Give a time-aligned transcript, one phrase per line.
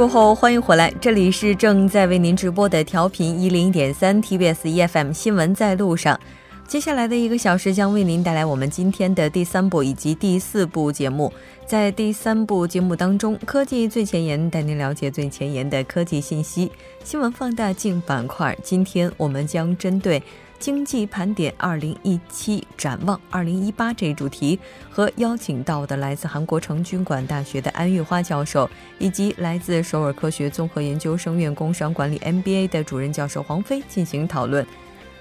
[0.00, 6.18] 过后，欢迎回来，这里是正在为您直播的调频一零点三 TBS EFM 新闻在路上。
[6.66, 11.30] 接下来的一个小时将为您带来我们今天的第三部以及第四部节目。
[11.66, 16.72] 在第三部节目当中，科技最前沿带您了解最前沿的科技信息。
[17.04, 20.22] 新闻放大镜板块，今天我们将针对。
[20.60, 24.60] 经济盘点二零一七展望二零一八这一主题，
[24.90, 28.68] 和邀请到的来自韩国成均馆大学的安玉花教授，
[28.98, 34.64] 以及来自首尔科学综合研究生院工商管理 MBA 的主任教授黄飞进行讨论。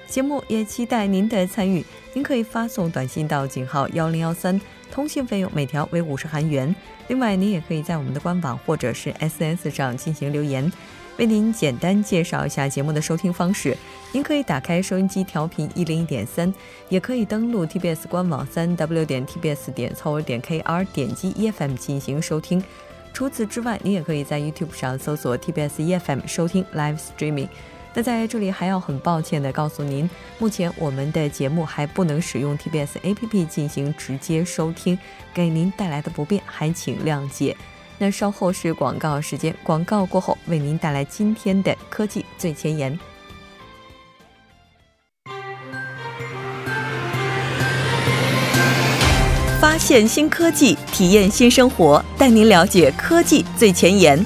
[0.08, 4.60] 节目也期待您的参与，您可以发送短信到井号幺零幺三，
[4.92, 6.76] 通信费用每条为五十韩元。
[7.08, 10.70] 另外，您也可以在我们的官网或者是 SNS 上进行留言。
[11.18, 13.76] 为您简单介绍一下节目的收听方式。
[14.12, 16.52] 您可以打开收音机调频一零一点三，
[16.90, 22.64] 也可以登录 TBS 官网三 W 点 TBS 点 c o 点 KR，点击 EFM 进行收听。
[23.14, 27.50] 除此之外，您也可以在 YouTube 上搜索 TBS EFM 收听 Live Streaming。
[27.94, 34.98] 那在这里还要很抱歉的告诉您，目前我们的节目还不能使用 TBS APP 进行直接收听，
[35.36, 37.56] 给您带来的不便还请谅解。
[38.00, 42.98] 那稍后是广告时间，广告过后为您带来今天的科技最前沿。
[49.80, 54.24] 现新科技，体验新生活，带您了解科技最前沿。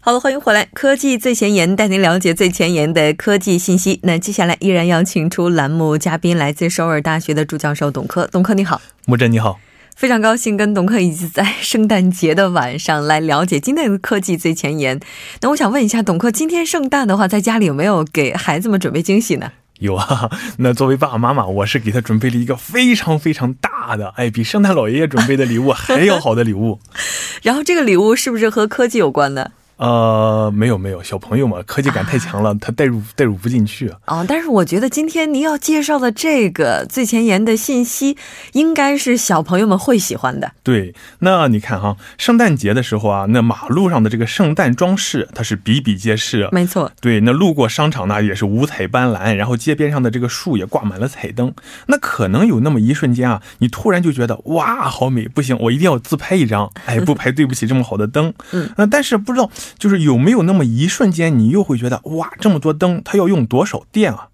[0.00, 4.00] 好了，欢迎回来，科技最前沿，带您了解最前沿的科技信息。
[4.02, 8.26] 那接下来依然要请出栏目嘉宾，来自首尔大学的朱教授董科。
[8.32, 9.60] 董科你好，木真你好。
[9.94, 14.98] 非常高兴跟董克一起在圣诞节的晚上来了解今天的科技最前沿。
[15.42, 19.52] 那我想问一下，董克，今天圣诞的话，在家里有没有给孩子们准备惊喜呢？
[19.82, 26.80] 有啊， 那作为爸爸妈妈，我是给他准备了一个非常非常大的，哎，比圣诞老爷爷准备的礼物还要好的礼物。
[27.42, 29.50] 然后这个礼物是不是和科技有关的？
[29.82, 33.98] 呃，没有没有，小朋友嘛，科技感太强了，他代入代入不进去啊。
[34.06, 38.16] 哦，但是我觉得今天您要介绍的这个最前沿的信息，
[38.52, 40.52] 应该是小朋友们会喜欢的。
[40.62, 46.48] 对，那你看哈，圣诞节的时候啊，那马路上的这个圣诞装饰，它是比比皆是。
[46.52, 46.92] 没错。
[47.00, 51.52] 对，那路过商场呢，也是五彩斑斓，然后街边上的这个树也挂满了彩灯。
[51.86, 56.70] 那可能有那么一瞬间啊，你突然就觉得哇，好美，不行，我一定要自拍一张。
[56.86, 58.32] 哎，不拍对不起这么好的灯。
[58.52, 58.70] 嗯。
[58.76, 59.50] 那但是不知道。
[59.78, 64.28] 就是有没有那么一瞬间，你又会觉得哇，这么多灯，它要用多少电啊？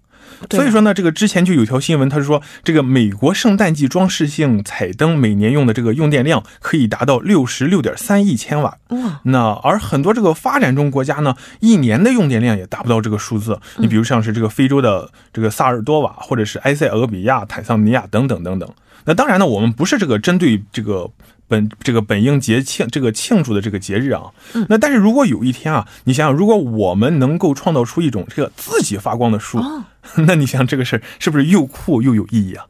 [0.51, 8.77] 所以说呢，这个之前就有条新闻，他是说这个美国圣诞季装饰性彩灯每年用的这个用电量可以达到六十六点三亿千瓦。
[8.89, 9.19] 哇！
[9.23, 13.59] 那而很多这个发展中国家呢，一年的用电量也达不到这个数字。
[13.79, 18.69] 你比如像是这个非洲的这个萨尔多瓦，或者是埃塞俄比亚、坦桑尼亚等等等等。
[19.03, 21.09] 那当然呢，我们不是这个针对这个。
[21.49, 24.31] 本这个本应节庆这个庆祝的这个节日啊，
[24.69, 29.59] 那但是如果有一天啊，你想想，如果我们能够创造出一种这个自己发光的树，
[30.27, 32.65] 那你想这个事儿是不是又酷又有意义啊？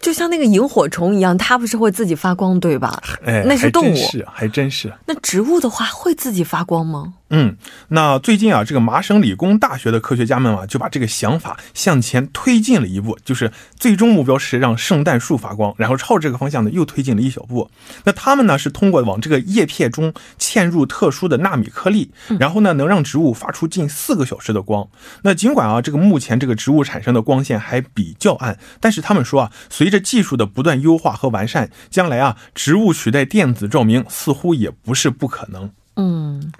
[0.00, 3.02] 就像那个萤火虫一样，它不是会自己发光，对吧？
[3.24, 4.92] 哎，那是动物，是还真是。
[5.06, 7.14] 那植物的话会自己发光吗？
[7.30, 7.56] 嗯，
[7.88, 17.70] 那最近啊，这个麻省理工大学的科学家们啊，就把这个想法向前推进了一步，就是最终目标是让圣诞树发光，然后朝这个方向呢又推进了一小步。
[18.04, 24.88] 那他们呢是通过往这个叶片中嵌入特殊的纳米颗粒，然后呢能让植物发出近四个小时的光。
[25.22, 35.70] 那尽管啊，这个目前这个植物产生的光线还比较暗，但是他们说啊，随着技术的不断优化和完善，将来啊，植物取代电子照明似乎也不是不可能。
[35.96, 36.52] 嗯。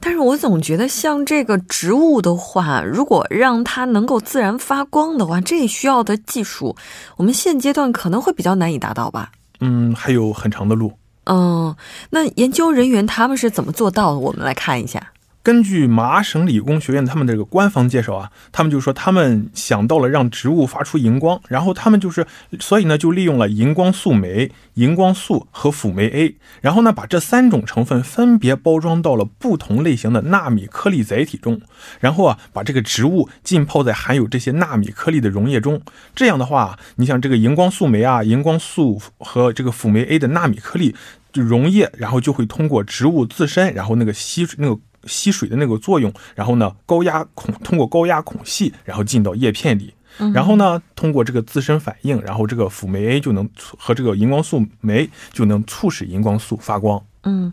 [0.00, 6.76] 但是我总觉得，像这个植物的话，如果让它能够自然发光的话，这需要的技术，
[7.16, 9.32] 我们现阶段可能会比较难以达到吧？
[9.60, 10.92] 嗯，还有很长的路。
[11.24, 11.74] 嗯，
[12.10, 14.18] 那研究人员他们是怎么做到的？
[14.18, 15.13] 我们来看一下。
[15.44, 22.26] 根据麻省理工学院他们这个官方介绍啊，他们就说他们想到了让植物发出荧光，然后他们就是，
[22.58, 31.60] 所以呢就利用了荧光素酶、荧光素和辅酶 A，然后呢把这三种成分分别包装到了不同类型的纳米颗粒载体中，
[32.00, 35.82] 然后啊把这个植物浸泡在含有这些纳米颗粒的溶液中，
[36.14, 40.94] 这样的话，你像这个荧光素酶啊、荧光素和这个辅酶 A 的纳米颗粒
[41.34, 44.80] 溶液，然后就会通过植物自身，然后那个吸那个。
[45.06, 49.92] 吸水的那个作用，然后呢，高压孔通过高压孔隙，然后进到叶片里，
[50.32, 53.48] 然后呢，通过这个自身反应，然后这个辅酶 A 就能
[53.78, 57.02] 和这个荧光素酶就能促使荧光素发光。
[57.24, 57.52] 嗯，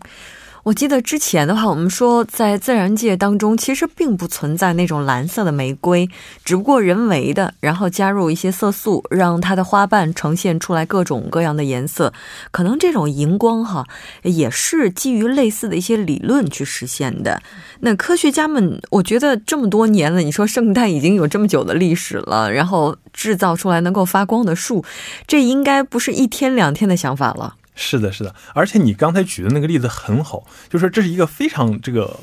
[0.63, 6.07] 我记得之前的话，我们说在自然界当中，其实并不存在那种蓝色的玫瑰，
[6.45, 12.13] 只不过人为的，然后加入一些色素，让它的花瓣呈现出来各种各样的颜色。
[12.51, 13.87] 可能这种荧光哈，
[14.21, 17.41] 也是基于类似的一些理论去实现的。
[17.79, 24.85] 那科学家们，我觉得这么多年了，你说圣诞已经有这么久的历史了，然后制造出来能够发光的树，
[25.25, 27.55] 这应该不是一天两天的想法了。
[27.75, 32.19] 是的，是的，而且你刚才举的那个例子很好，就是这是一个非常这个。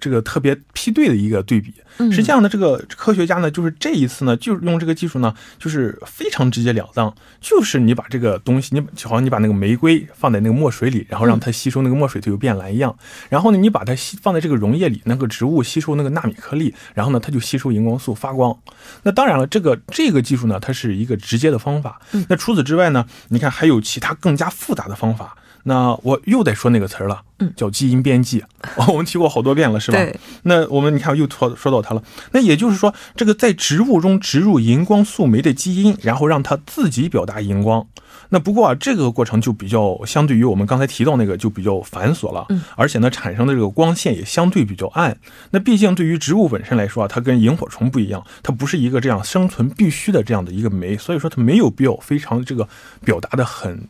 [0.00, 1.74] 这个特别批对的一个对比，
[2.10, 12.96] 实际上呢，这个科学家呢，就是这一次呢，就是用这个技术呢，就是非常直截了当，就是你把这个东西，你就好像你把那个玫瑰放在那个墨水里，然后让它吸收那个墨水，它就变蓝一样。
[13.28, 18.56] 然后呢，你把它吸放在这个溶液里，那个植物吸收那个纳米颗粒，然后呢，它就吸收荧光素发光。
[19.02, 22.00] 那当然了，这个这个技术呢，它是一个直接的方法。
[22.28, 25.36] 那除此之外呢，你看还有其他更加复杂的方法。
[25.64, 28.42] 那我又得说那个词儿了，嗯，叫基因编辑，
[28.88, 29.98] 我们提过好多遍了，是吧？
[29.98, 30.16] 对。
[30.44, 32.02] 那我们你看又说说到它了。
[32.32, 37.86] 那也就是说，这个在植物中植入荧光素酶的基因，然后让它自己表达荧光。
[38.32, 45.18] 那不过啊，这个过程就比较相对于我们刚才提到那个就比较繁琐了，嗯，而且呢，产生的这个光线也相对比较暗。
[45.50, 52.68] 那毕竟对于植物本身来说啊，它跟萤火虫不一样，它不是一个这样生存必须的这样的一个酶，所以说它没有必要非常这个
[53.04, 53.88] 表达的很。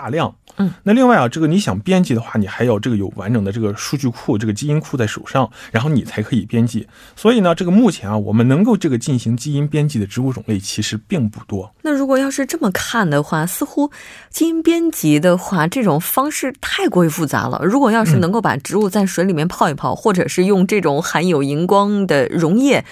[0.00, 6.88] 大量，嗯，那另外啊，这个你想编辑的话，你还要这个有完整的这个数据库，这个基因库在手上，然后你才可以编辑。
[7.14, 11.70] 所以呢，这个目前啊，我们能够这个进行基因编辑的植物种类其实并不多。
[11.82, 13.90] 那如果要是这么看的话，似乎
[14.30, 17.60] 基因编辑的话，这种方式太过于复杂了。
[17.62, 22.82] 如果要是能够把植物在水里面泡一泡，或者是用这种含有荧光的溶液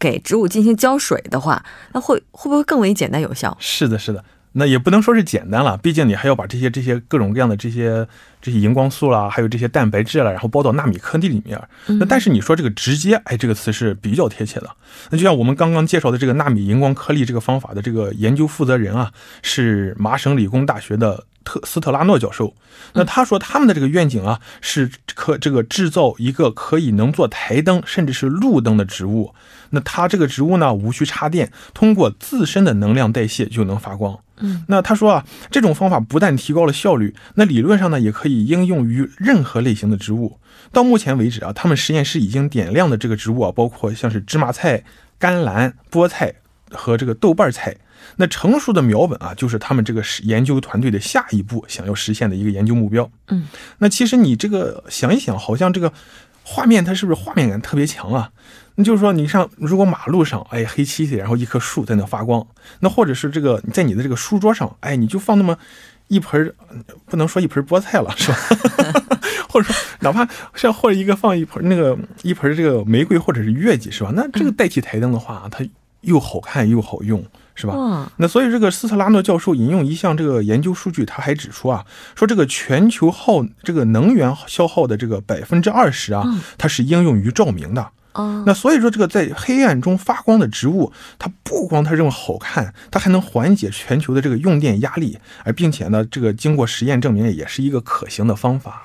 [0.00, 3.56] 给植物进行浇水的话，那会会不会更为简单有效？
[3.60, 4.24] 是的，是的。
[4.58, 8.08] 那也不能说是简单了，毕竟你还要把这些这些各种各样的这些
[8.40, 11.60] 这些荧光素啦，还有这些蛋白质啦，然后包到纳米颗粒里面。
[11.86, 14.70] 那但是你说这个直接，哎，这个词是比较贴切的。
[15.10, 19.12] 那就像我们刚刚介绍的这个纳米荧光颗粒这个方法的这个研究负责人啊，
[19.42, 22.54] 是麻省理工大学的特斯特拉诺教授。
[22.94, 29.34] 那他说他们的这个愿景啊，是可这个制造一个可以能做台灯甚至是路灯的植物。
[29.68, 34.18] 那它这个植物呢，无需插电，通过自身的能量代谢就能发光。
[34.38, 40.38] 嗯，那他说啊，这种方法不但提高了效率，那理论上呢，也可以应用于任何类型的植物。
[40.72, 44.84] 到目前为止啊，他们实验室已经点亮的这个植物啊，包括像是芝麻菜、
[45.18, 46.34] 甘蓝、菠菜
[46.70, 47.76] 和这个豆瓣菜。
[48.16, 53.10] 那成熟的苗本啊，就是他们这个研究团队的下一步想要实现的一个研究目标。
[53.28, 53.46] 嗯，
[53.78, 55.92] 那其实你这个想一想，好像这个
[56.42, 58.30] 画面它是不是画面感特别强啊？
[58.76, 62.46] 那就是说，你上如果马路上，哎，黑漆漆，然后一棵树在那发光，
[62.80, 65.56] 那或者是这个在你的这个书桌上，哎，你就放那么
[66.08, 66.54] 一盆，
[67.06, 68.38] 不能说一盆菠菜了，是吧？
[69.48, 74.12] 或者说，哪怕像或者一个放一盆那个一盆这个玫瑰或者是月季，是吧？
[74.14, 75.64] 那这个代替台灯的话，它
[76.02, 77.24] 又好看又好用，
[77.54, 78.12] 是吧？
[78.18, 81.84] 那所以这个斯特拉诺教授引用一项这个研究数据，他还指出啊，
[82.14, 86.22] 说这个全球耗这个能源消耗的这个百分之二十啊，
[86.58, 87.90] 它是应用于照明的。
[88.46, 98.82] 那所以说，这个在黑暗中发光的植物，它不光它认为好看，它还能缓解全球的这个用电压力，而并且呢，这个经过实验证明，也是一个可行的方法。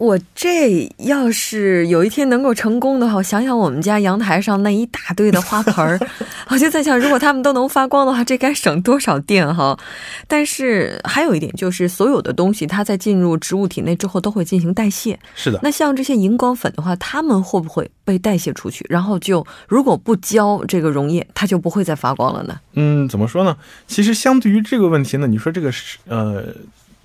[0.00, 6.00] 我这要是有一天能够成功的话，我想想我们家阳台上那一大堆的花盆儿，
[6.48, 9.78] 我就在想，如果它们都能发光的话，这该省多少电哈！
[10.26, 15.20] 但是还有一点就是，所有的东西它在进入植物体内之后都会进行代谢。
[15.34, 15.60] 是的。
[15.62, 18.82] 那像这些荧光粉的话，它们会不会被代谢出去？
[18.88, 22.58] 然后就如果不浇这个溶液，它就不会再发光了呢？
[22.72, 23.54] 嗯，怎么说呢？
[23.86, 26.46] 其实相对于这个问题呢，你说这个是呃。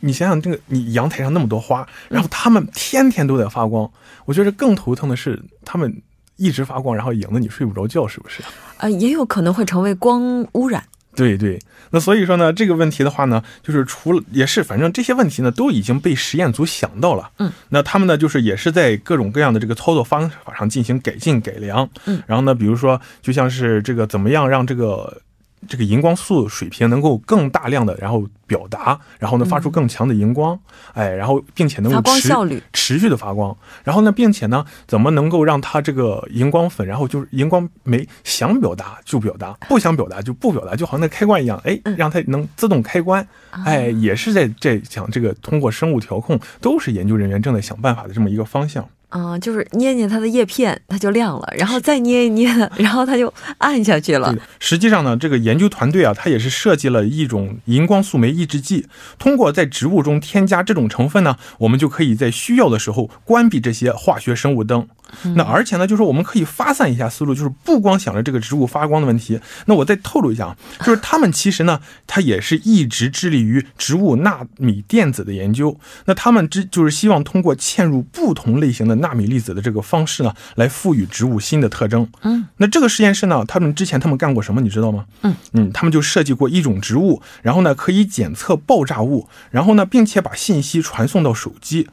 [0.01, 3.89] 你想想，这个你阳台上那么多花，然后它们天天都在发光，
[4.25, 6.01] 我觉得更头疼的是它们
[6.35, 8.43] 一直发光，然后影得你睡不着觉，是不是？
[8.77, 10.83] 啊，也有可能会成为光污染。
[11.15, 11.57] 对对，
[11.91, 17.31] 那所以说呢，这个问题的话呢，就是除了也是，反正这些问题呢都已经被实验组想到了。
[17.39, 21.89] 嗯，那他们呢就是也是在各种各样的这个操作方法上进行改进改良。
[22.05, 25.21] 嗯，然后呢，比如说就像是这个怎么样让这个。
[25.67, 30.59] 这个荧光素水平能够更大量的，然后表达，然后呢发出更强的荧光，
[30.93, 48.87] 哎，然后并且能够持持续的发光，然后呢，并且呢，怎么能够让它这个荧光粉，然后就是荧光酶想表达就表达，不想表达就不表达，就好像那开关一样，哎，让它能自动开关，哎，也是在在讲这个通过生物调控，都是研究人员正在想办法的这么一个方向。
[49.17, 54.35] 嗯，就是捏捏它的叶片，它就亮了，然后再捏一捏，然后它就暗下去了。
[54.59, 64.85] 实际上呢，这个研究团队啊，它也是设计了一种荧光素酶抑制剂，通过在植物中添加这种成分呢，我们就可以在需要的时候关闭这些化学生物灯。
[65.35, 69.39] 那而且呢，就是我们可以发散一下思路，就是不光想着这个植物发光的问题。
[69.65, 75.79] 那我再透露一下啊，就是他们其实呢，他也是一直致力于植物纳米电子的研究。
[76.05, 82.07] 那他们之就是希望通过嵌入不同类型的纳米粒子的这个方式呢，来赋予植物新的特征。
[82.21, 85.05] 嗯，那这个实验室呢，他们之前他们干过什么，你知道吗？
[85.21, 91.87] 嗯嗯，他们就设计过一种植物，然后呢可以检测爆炸物，然后呢并且把信息传送到手机。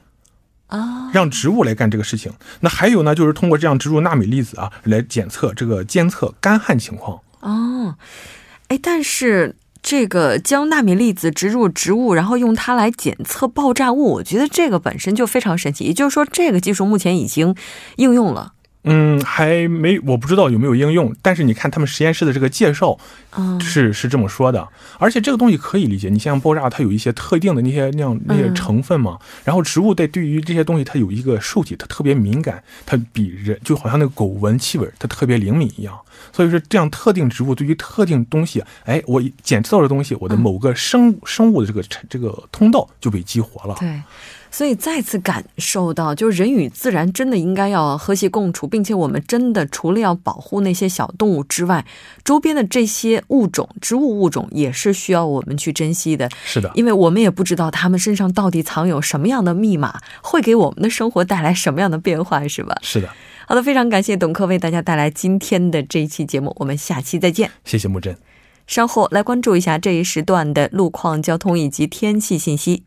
[0.72, 2.32] 啊，让植物来干这个事情。
[2.60, 7.20] 那还有呢，就是通过这样植入纳米粒子啊，来检测这个监测干旱情况。
[7.40, 7.94] 哦，
[8.68, 15.84] 哎，但是这个将纳米粒子植入植物，然后用它来检测爆炸物，我觉得这个本身就非常神奇。
[15.84, 17.54] 也就是说，这个技术目前已经
[17.96, 18.54] 应用了。
[18.84, 22.98] 嗯，还没，我不知道有没有应用，但是你看他们实验室的这个介绍，
[23.60, 24.68] 是是这么说的。
[24.98, 29.16] 而且这个东西可以理解，你像爆炸，它有一些特定的那些那样那些成分嘛。
[29.44, 35.96] 然后植物在对于这些东西，它有一个受体，它特别敏感，它比人就好像那个狗闻气味，它特别灵敏一样。
[36.32, 43.76] 所以说，这样特定植物对于特定东西，哎，我检测到的东西，我的某个生生物的这个这个通道就被激活了。
[43.78, 44.02] 对。
[44.52, 51.84] 所以再次感受到，就是人与自然真的应该要和谐共处，并且我们真的除了要保护那些小动物之外，
[52.22, 56.28] 周边的这些物种、植物物种也是需要我们去珍惜的。
[56.44, 62.76] 是的，因为我们也不知道它们身上到底藏有什么样的密码，会给我们的生活带来什么样的变化，是吧？
[62.82, 63.08] 是的。
[63.46, 67.50] 好的，非常感谢董科为大家带来今天的这一期节目，我们下期再见。
[67.64, 68.14] 谢谢木真。
[68.66, 72.84] 稍后来关注一下这一时段的路况、交通以及天气信息。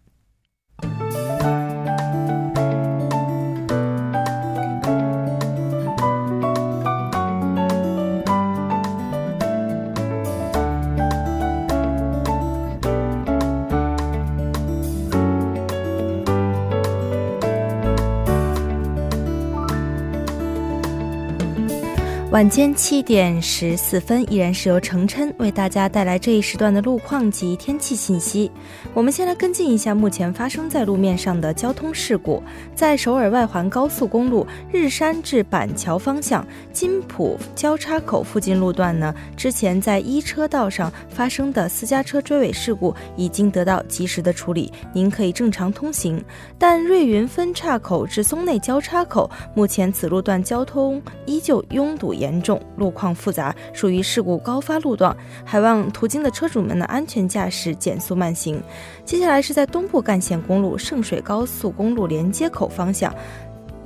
[22.36, 28.52] 晚间七点十四分，依然是由程琛为大家带来这一时段的路况及天气信息。
[28.94, 32.44] 我们先来跟进一下目前发生在路面上的交通事故。
[32.76, 46.22] 在首尔外环高速公路日山至板桥方向金浦交叉口附近路段呢，之前在一车道上发生的私家车追尾事故已经得到及时的处理，您可以正常通行。
[46.60, 52.25] 但瑞云分岔口至松内交叉口，目前此路段交通依旧拥堵严。
[52.26, 55.16] 严重，路况复杂，属于事故高发路段，
[55.46, 58.60] 还望途经的车主们的安全驾驶，减速慢行。
[59.06, 63.14] 接下来是在东部干线公路圣水高速公路连接口方向。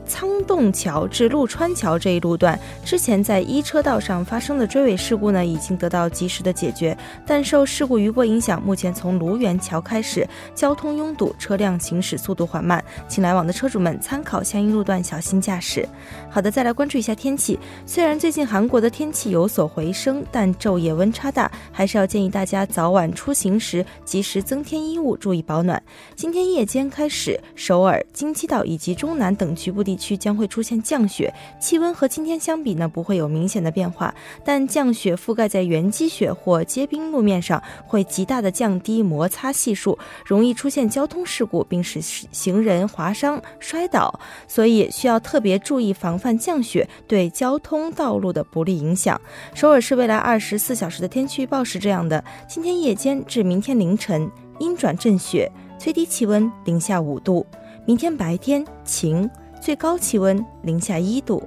[0.10, 6.98] 仓洞桥至陆川桥这一路段，之前在一车道上发生的追尾事故呢，已经得到及时的解决。
[7.28, 15.88] 但受事故余波影响，目前从卢园桥开始交通拥堵，车辆行驶速度缓慢，请来往的车主们参考相应路段小心驾驶。
[16.28, 17.60] 好的，再来关注一下天气。
[17.86, 25.82] 虽然最近韩国的天气有所回升，但昼夜温差大，还是要建议大家早晚出行时及时增添衣物，注意保暖。
[26.16, 29.99] 今天夜间开始，首尔、京畿道以及中南等局部地。
[30.00, 49.20] 区将会出现降雪，气温和今天相比呢不会有明显的变化，但降雪覆盖在原积雪或结冰路面上，会极大的降低摩擦系数，容易出现交通事故，并使行人划伤、摔倒，所以需要特别注意防范降雪对交通道路的不利影响。
[49.53, 57.46] 首尔市未来二十四小时的天气预报是这样的：今天夜间至明天凌晨阴转阵雪，最低气温零下五度；
[57.86, 59.29] 明天白天晴。
[59.62, 61.44] 最高气温零下一度。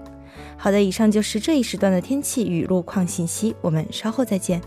[0.57, 4.61] 好的，以上就是这一时段的天气与路况信息，我们稍后再见。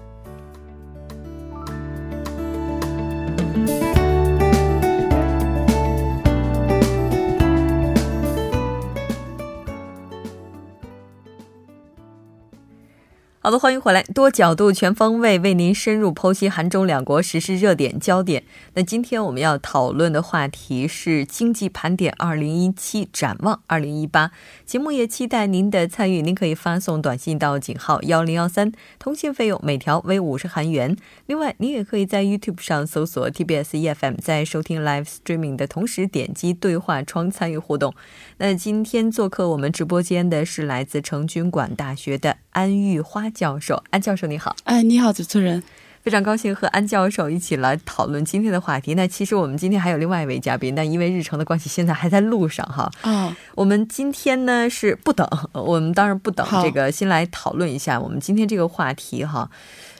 [13.45, 18.43] 好的，欢迎回来，多角度、全方位为您深入剖析韩中两国时事热点焦点。
[18.73, 24.31] 那今天我们要讨论的话题是经济盘点二零一七，展望二零一八。
[24.65, 30.97] 节目也期待您的参与，您可以发送短信到井号幺零幺三，通信费用每条为五十韩元。
[31.27, 37.93] 另外，您也可以在 YouTube 上搜索 TBS EFM，在收听 Live Streaming 的同时点击对话窗参与互动。
[38.37, 43.31] 那今天做客我们直播间的是来自成均馆大学的安玉花。
[43.35, 44.55] 教授，安教授你好。
[44.63, 45.61] 哎，你好，主持人。
[46.01, 48.93] 非常高兴和安教授一起来讨论今天的话题。
[48.93, 52.91] 那其实我们今天还有另外一位嘉宾，但因为日程的关系，现在还在路上哈。
[53.01, 59.49] 啊，我们今天呢是不等，我们当然不等这个，先来讨论一下我们今天这个话题哈。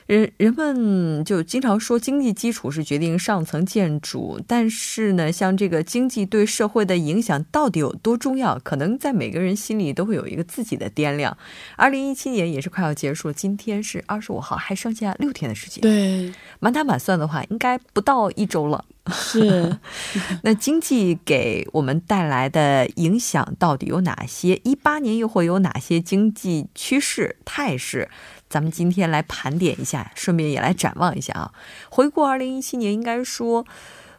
[0.06, 11.36] 人人们就经常说经济基础是决定上层建筑，但是呢，像这个经济对社会的影响到底有多重要，可能在每个人心里都会有一个自己的掂量。
[11.76, 15.82] 二零一七年也是快要结束了，今天是二十五号，还剩下六天的时间。
[15.82, 18.84] 对，满打满算的话，应该不到一周了。
[19.12, 19.78] 是，
[20.42, 24.60] 那经济给我们带来的影响到底有哪些？
[24.64, 28.08] 一八年又会有哪些经济趋势态势？
[28.48, 31.52] 咱们今天来盘点一下，顺便也来展望一下啊。
[31.90, 33.66] 回顾二零一七年，应该说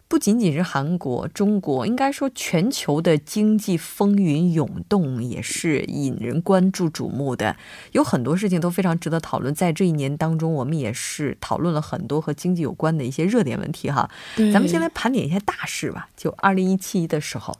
[0.09, 7.57] 不仅仅是韩国、中国，应该说全球的经济风云涌动也是引人关注瞩目的。
[7.91, 9.53] 有很多事情都非常值得讨论。
[9.53, 14.09] 在这一年当中，我们也是讨论了很多和经济有关的一些热点问题哈。
[14.37, 16.07] 咱们先来盘点一下大事吧。
[16.15, 17.57] 就二零一七的时候，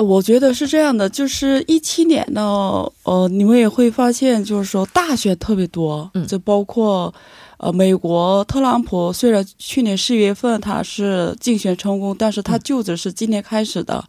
[0.00, 6.26] 呃，我觉得是这样的，就是一七年呢，呃，你们也会发现，就是说大选特别多，嗯。
[6.26, 7.12] 就包括
[7.58, 12.60] 呃，美国特朗普虽然去年十月份他是竞选成功，但是他嗯。
[12.64, 14.02] 就职是今年开始的，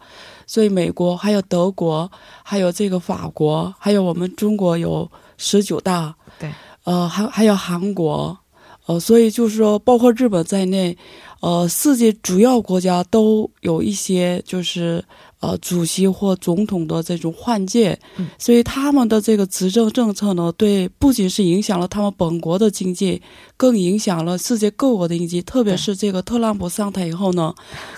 [0.47, 2.09] 所以美国还有德国，
[2.41, 6.49] 还有这个法国，还有我们中国有十九大，对，
[6.85, 8.37] 呃，还还有韩国，
[8.85, 10.97] 呃，所以就是说，包括日本在内，
[11.41, 15.03] 呃，世界主要国家都有一些就是
[15.41, 23.21] 呃主席或总统的这种换届，嗯所以他们的这个执政政策呢，对不仅是影响了他们本国的经济，
[23.57, 25.41] 更影响了世界各国的经济。
[25.41, 27.53] 特别是这个特朗普上台以后呢，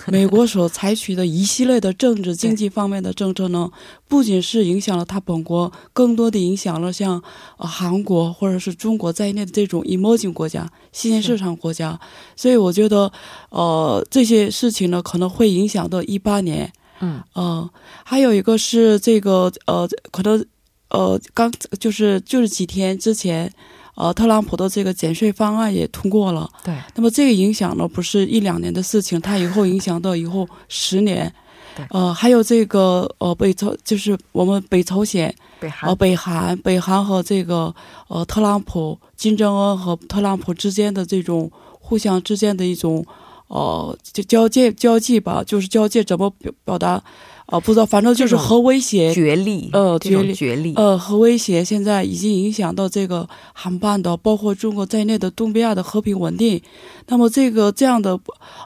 [0.06, 3.70] 美国所采取的一系列的政治经济方面的政策呢，
[4.08, 7.22] 不仅是影响了他本国，更多的影响了像
[7.58, 12.00] 呃韩国或者是中国在内的这种 emerging 国家、新兴市场国家。
[12.34, 13.12] 所以我觉得，
[13.50, 16.72] 呃，这些事情呢，可能会影响到一八年。
[17.04, 17.70] 嗯嗯，
[18.02, 20.44] 还有一个是这个呃，可能
[20.88, 23.52] 呃，刚就是就是几天之前，
[23.94, 26.48] 呃，特朗普的这个减税方案也通过了。
[26.62, 31.32] 对，那么这个影响呢，不是一两年的事情，它以后影响到以后十年
[31.76, 31.84] 对。
[31.90, 37.74] 呃，还有这个呃北朝，就是我们北朝鲜，北韩、呃北韩，北韩和这个
[38.08, 43.04] 呃特朗普、金正恩和特朗普之间的这种互相之间的一种
[43.54, 47.02] 呃就交界交际吧，就是交界怎么表表达？
[47.46, 56.58] 呃，不知道，反正就是核威胁，角力，呃角力角力，呃，核威胁现在已经影响到这个韩半岛，包括中国在内的东北亚的和平稳定。
[57.06, 58.18] 那么这个这样的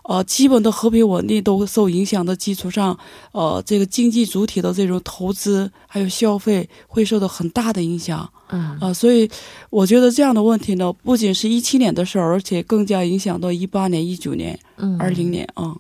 [0.05, 2.96] 呃基本的和平稳定都受影响的基础上，
[3.33, 9.29] 呃，这个经济主体的这种投资还有消费会受到很大的影响嗯啊、所以
[9.70, 15.75] 我觉得这样的问题呢，不仅是一七年的事儿，而且更加影响到一八年、一九年、嗯，二零年啊、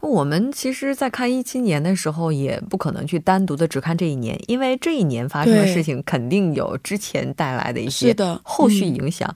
[0.00, 9.34] 我们其实，在看一七年的时候，也不可能去单独的只看这一年，因为这一年发生的事情，肯定有之前带来的一些，后续影响。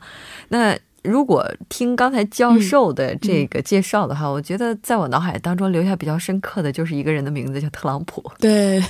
[0.49, 8.25] 那如果听刚才教授的这个介绍的话，我觉得在我脑海当中留下比较深刻的就是一个人的名字，叫特朗普。
[8.39, 8.83] 对，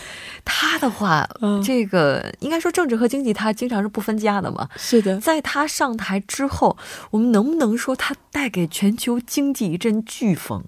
[0.45, 4.69] 他的话，嗯，这个应该说政治和经济，他经常是不分家的嘛。
[4.77, 6.77] 是的，在他上台之后，
[7.11, 10.63] 我们能不能说他带给全球经济一阵飓风？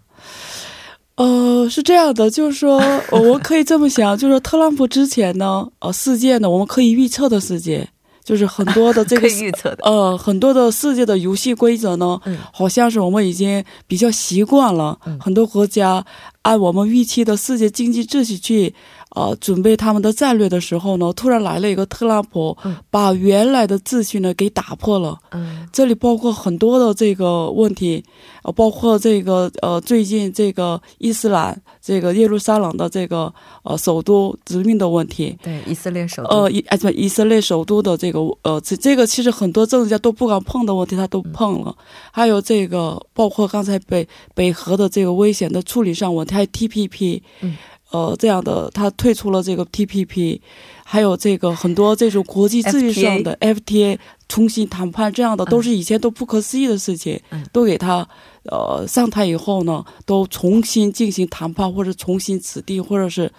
[1.15, 2.79] 呃，是这样的，就是说，
[3.11, 7.89] 呃我可以这么想，就是说特朗普之前呢，呃，世界呢，我们可以预测的世界，
[8.27, 9.79] 就是很多的这个预测的。
[9.85, 14.99] 呃，很多的世界的游戏规则呢，嗯好像是我们已经比较习惯了。
[15.07, 16.05] 嗯很多国家
[16.43, 18.75] 按我们预期的世界经济秩序去
[19.17, 25.19] 呃准备他们的战略的时候呢，突然来了一个特朗普，嗯把原来的秩序呢给打破了。
[25.33, 28.05] 嗯这里包括很多的这个问题，
[28.43, 36.29] 呃，包括这个呃，最近这个伊斯兰这个耶路撒冷的这个呃首都殖民的问题，对，以色列首都。
[36.29, 41.75] 呃，以哎不，以色列首都的这个呃，这这个其实很多政治家都不敢碰的问题，他都碰了。
[42.13, 47.57] 还有这个，包括刚才北北核的这个危险的处理上问题，还有 TPP，嗯
[47.91, 50.41] 呃，这样的他退出了这个 TPP，
[50.85, 58.07] 还有这个很多这种国际秩序上的 FTA 重新谈判，这样的都是以前都不可思议的事情，嗯都给他
[58.45, 63.31] 呃上台以后呢，都重新进行谈判或者重新指定，或者是。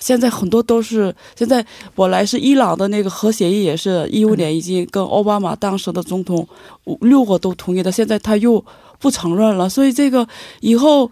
[0.00, 1.64] 现在很多都是现在
[1.94, 6.46] 本来是伊朗的那个核协议，也是一五年已经跟奥巴马当时的总统
[6.84, 8.62] 五六个都同意的，现在他又
[8.98, 10.26] 不承认了，所以这个
[10.60, 11.08] 以后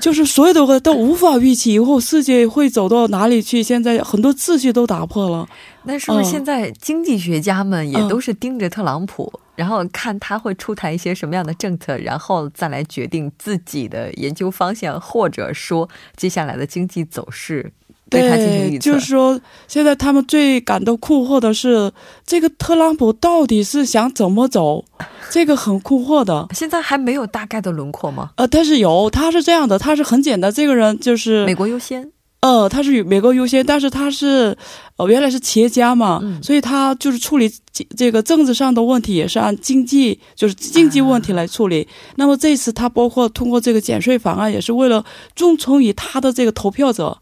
[0.00, 3.62] 就是所有的都无法预期以后世界会走到哪里去。
[3.62, 5.48] 现在很多秩序都打破了，
[5.84, 17.72] 那是不是嗯现在经济学家们也嗯都是盯着特朗普然后看他会出台一些什么样的政策，然后再来决定自己的研究方向，或者说接下来的经济走势。
[18.10, 21.90] 对他进行预测，就是说，现在他们最感到困惑的是，
[22.26, 24.84] 这个特朗普到底是想怎么走？
[25.30, 26.48] 这个很困惑的。
[26.54, 28.30] 现在还没有大概的轮廓吗？
[28.36, 32.10] 呃，但是有，他是这样的，他是很简单，这个人就是美国优先。
[32.40, 34.56] 呃，他是美国优先，但是他是，
[34.98, 37.48] 呃，原来是企业家嘛，所以他就是处理
[37.96, 41.86] 这个政治上的问题，也是按经济，就是经济问题来处理。
[42.16, 45.04] 那么这次他包括通过这个减税法案，也是为了
[45.36, 47.16] 忠诚于他的这个投票者，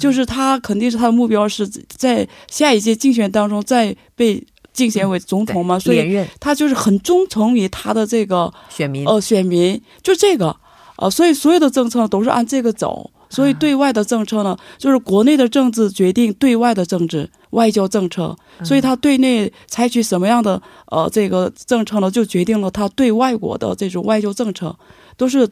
[0.00, 10.56] 就是他肯定是他的目标是在下一届竞选当中再被竞选为总统嘛，所以他就是很忠诚于他的这个选民，呃，选民就这个，
[10.96, 13.08] 呃，所以所有的政策都是按这个走。
[13.32, 18.36] 所以，对外的政策呢，就是国内的政治决定对外的政治外交政策。
[18.62, 24.76] 所以，他对内采取什么样的呃这个政策呢，就决定了他对外国的这种外交政策，
[25.16, 25.48] 都是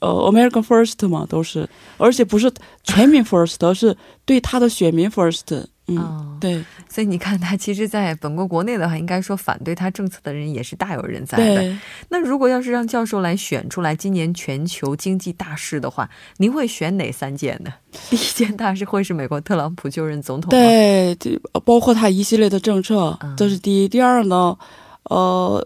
[0.00, 2.52] 呃 American First 嘛，都是，而且不是
[2.84, 5.64] 全民 First，而是对他的选民 First。
[5.88, 11.78] 嗯，对，所以你看，他其实在本国国内的话，应该说反对他政策的人也是大有人在的。
[12.08, 17.72] 那如果要是让教授来选出来今年全球经济大事的话，您会选哪三件呢？
[18.10, 20.58] 第一件大事会是美国特朗普就任总统吗？
[20.58, 21.16] 对，
[21.64, 23.88] 包括他一系列的政策，这是第一。
[23.88, 24.58] 第二呢，
[25.04, 25.64] 呃，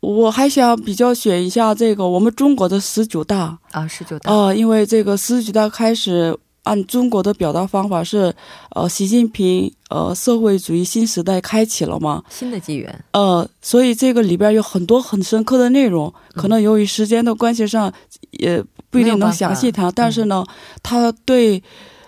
[0.00, 6.38] 我还想比较选一下这个我们中国的十九大啊，十九大啊，因为这个十九大开始。
[6.64, 8.32] 按中国的表达方法是，
[8.70, 12.22] 呃，习近平，呃，社会主义新时代开启了吗？
[12.30, 13.04] 新的纪元。
[13.12, 17.92] 呃，所以这个里边有很多很深刻的内容，可能由于时间的关系上，
[18.30, 19.90] 也不一定能详细谈。
[19.92, 20.44] 但是呢，
[20.84, 21.60] 它对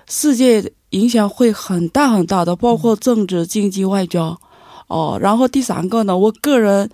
[0.09, 4.39] 世界影响会很大很大的，包括政治、经济、外交。
[4.87, 6.89] 哦，然后第三个呢，我个人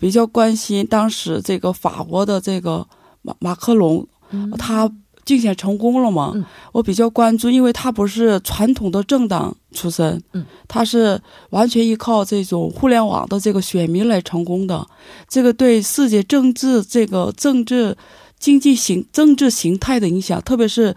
[0.00, 2.86] 比较关心当时这个法国的这个
[3.20, 4.06] 马马克龙，
[4.56, 4.90] 他。
[5.24, 6.34] 竞选成功了吗？
[6.72, 10.20] 我比较关注，因为他不是传统的政党出身，
[10.66, 14.84] 他是完全依靠这种互联网的这个选民来成功的。
[15.28, 17.96] 这个对世界政治、这个政治、
[18.38, 20.94] 经济形、政治形态的影响，特别是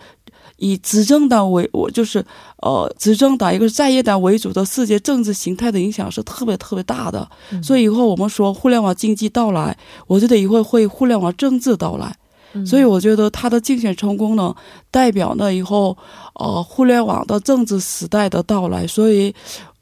[0.57, 2.25] 以执政党为我就是
[2.63, 7.29] 呃执政党一个是在野党为主的世界政治形态的影响是特别特别大的。
[7.61, 12.15] 所以以后我们说互联网经济到来，我觉得以后会互联网政治到来。
[12.63, 14.55] 所以我觉得他的竞选成功呢，
[14.91, 15.97] 代表了以后，
[16.35, 18.85] 呃，互联网的政治时代的到来。
[18.85, 19.33] 所以，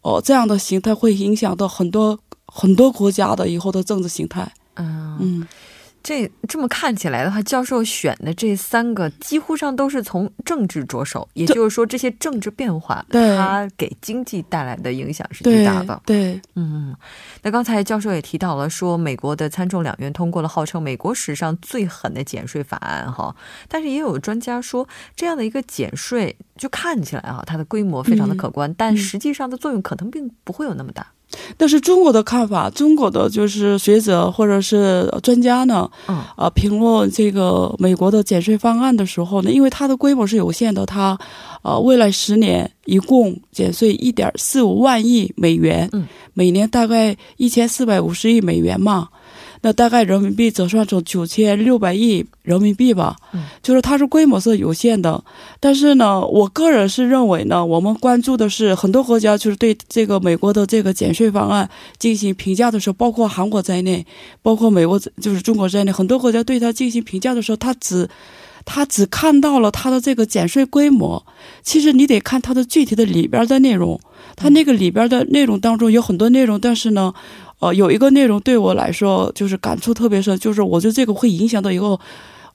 [0.02, 4.50] 呃，这样的形态会影响到很多很多国家的以后的政治形态。
[4.76, 5.48] 嗯嗯。
[6.04, 16.02] 这这么看起来的话，教授选的这三个几乎上都是从政治着手，也就是说，这些政治变化它给经济带来的影响是巨大的。
[16.06, 16.94] 对，嗯，
[17.42, 23.34] 那刚才教授也提到了，说美国的参众两院通过了号称美国史上最狠的减税法案，哈，
[23.70, 24.86] 但是也有专家说，
[25.16, 31.13] 这样的一个减税就看起来哈，它的规模非常的可观，但实际上的作用可能并不会有那么大。
[31.58, 35.90] 但是中国的看法，中国的就是学者或者是专家呢，
[36.36, 41.18] 啊，评论这个美国的减税方案的时候呢，因为它的规模是有限的，它，
[41.62, 45.90] 呃，未来十年一共减税一点四五万亿美元，
[46.34, 49.10] 每年大概一千四百五十亿美元嘛。
[49.66, 53.16] 那大概人民币折算成九千六百亿人民币吧，
[53.62, 55.24] 就是它是规模是有限的，
[55.62, 64.06] 但是呢，我个人是认为呢，我们关注的是很多国家就是对这个美国的这个减税方案进行评价的时候，包括韩国在内，
[64.42, 68.10] 包括美国就是中国在内，很多国家对它进行评价的时候，它只
[68.66, 71.26] 他只看到了它的这个减税规模，
[71.62, 73.98] 其实你得看它的具体的里边的内容，
[74.36, 77.14] 它那个里边的内容当中有很多内容，但是呢。
[77.64, 81.98] 呃，有一个内容对我来说就是感触特别深，就是我觉得这个会影响到一个，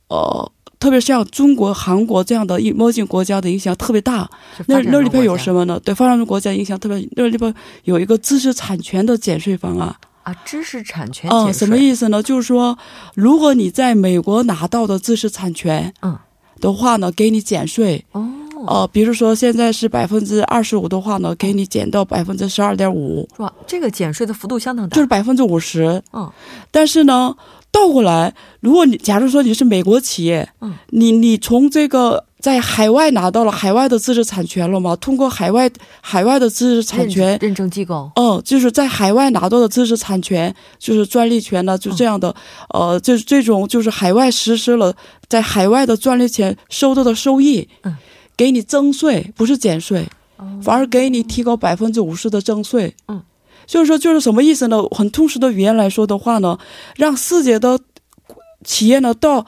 [0.09, 4.29] 呃，特别像中国、韩国这样的一墨镜国家的影响特别大。
[4.67, 5.81] 那那里边有什么呢？
[5.83, 10.35] 对发展中国家影响特别，那里边有一个知识产权的减税方案啊。
[10.45, 12.23] 知识产权减税，什么意思呢？
[12.23, 12.77] 就是说，
[13.15, 16.19] 如果你在美国拿到的知识产权，嗯，
[16.61, 18.05] 的话呢，给你减税。
[18.13, 18.29] 哦。
[18.67, 23.53] 哦，比如说现在是百分之二十五的话呢，给你减到百分之十二点五，是吧？
[23.67, 26.03] 这个减税的幅度相当大，就是百分之五十。
[26.13, 26.31] 嗯，
[26.71, 27.35] 但是呢，
[27.71, 34.95] 倒过来，如果你假如说你是美国企业，嗯，你你从这个在海外拿到了海外的知识产权了吗？
[34.97, 42.35] 通过海外海外的知识产权认证机构，嗯，就是在海外拿到的知识产权，就是专利权呢，就这样的，
[42.73, 44.95] 呃，就是这种就是海外实施了
[45.29, 47.97] 在海外的专利权收到的收益，嗯。
[48.39, 50.07] 给你增税不是减税，
[50.63, 52.95] 反而给你提高百分之五十的征税。
[53.09, 53.21] 嗯，
[53.67, 54.81] 就是说，就是什么意思呢？
[54.91, 56.57] 很通俗的语言来说的话呢，
[56.95, 57.81] 让世界的
[58.63, 59.45] 企业呢到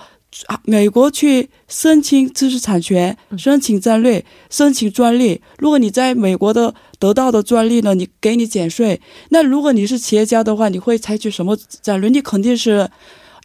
[0.65, 5.41] 美国去申请知识产权、申请战略、申请专利。
[5.59, 9.01] 如果你在美国的得到的专利呢，你给你减税。
[9.29, 12.11] 那如果你是企业家的话，你会采取什么战略？
[12.11, 12.91] 你肯定是。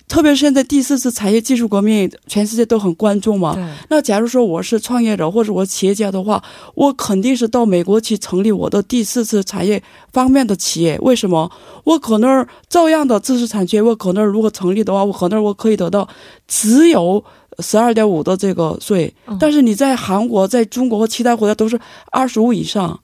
[0.08, 3.58] 特别是现在第四次产业技术革命，全世界都很关注嘛。
[3.89, 6.41] 那假如说我是创业者或者我企业家的话，
[6.76, 9.82] 我肯定是到美国去成立我的第四次产业
[10.13, 10.98] 方面的企业。
[11.02, 11.52] 为什么？
[11.84, 16.08] 我可能照样的知识产权，我可能如果成立的话，我可能我可以得到
[16.48, 17.24] 只有
[17.60, 19.13] 十二点五的这个税。
[19.39, 21.80] 但是你在韩国、在中国和其他国家都是
[22.12, 23.00] 二十五以上。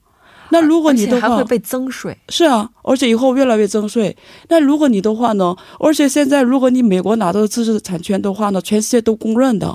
[0.52, 2.14] 那如果你的话，还会被增税。
[2.28, 4.14] 是啊，而且以后越来越增税。
[4.50, 5.56] 那如果你的话呢？
[5.80, 9.74] 而且现在，如果你美国拿到知识产权的话呢，全世界都公认的，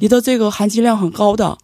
[0.00, 1.56] 你的这个含金量很高的。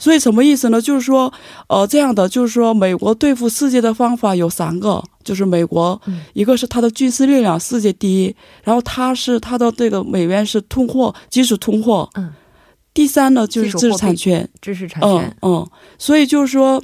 [0.00, 0.82] 所以什么意思呢？
[0.82, 1.32] 就是说，
[1.68, 6.00] 呃，这样的，就是说，美国对付世界的方法有三个，就是美国，
[6.32, 12.10] 一个是它的军事力量世界第一，然后它是它的这个美元是通货，基础通货。
[12.16, 12.32] 嗯。
[12.92, 15.10] 第三呢，就是知识产权，知识产权。
[15.10, 15.70] 嗯嗯。
[15.98, 16.82] 所以就是说。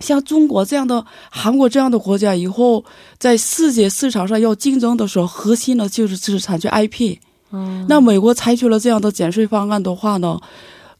[0.00, 2.84] 像中国这样的、韩国这样的国家，以后
[3.18, 7.16] 在世界市场上要竞争的时候，核心呢就是知识产权 IP。
[7.52, 10.38] 嗯，那美国采取了这样的减税方案的话呢，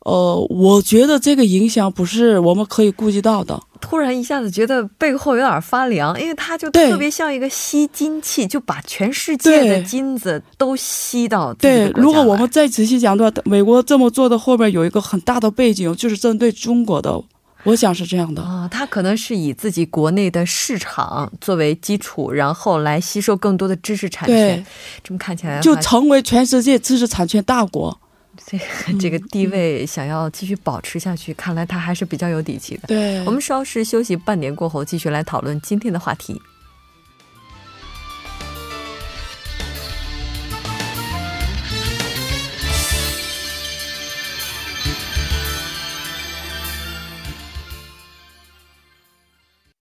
[0.01, 3.61] 呃，我觉得这个影响不是我们可以顾及到的。
[3.81, 11.55] 突然一下子觉得背后有点发凉，因为它就特别像一个吸金器，就把全世界的金子都吸到。
[11.55, 17.23] 对，如果我们再仔细讲的话，美国这么做的后面有一个很大的背景，就是针对中国的。
[17.65, 24.65] 我想是这样的啊，他可能是以自己国内的市场作为基础，然后来吸收更多的知识产权。
[25.05, 27.99] 这么看起来，就成为全世界知识产权大国。
[28.47, 28.59] 这
[28.99, 32.85] 这个地位想要继续保持下去，看来他还是比较有底气的。
[32.89, 36.41] 对，我们稍事休息，半年过后继续来讨论今天的话题。